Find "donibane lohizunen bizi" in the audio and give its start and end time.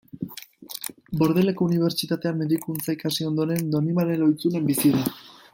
3.77-4.97